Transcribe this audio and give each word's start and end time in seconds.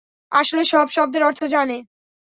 আসলে 0.31 0.63
সব 0.63 0.87
শব্দের 0.95 1.23
অর্থ 1.23 1.41
জানে। 1.45 1.77